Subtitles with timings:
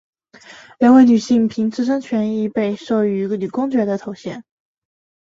[0.79, 4.43] 两位女性凭自身权利被授予女公爵的头衔。